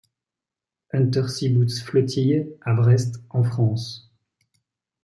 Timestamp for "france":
3.43-4.11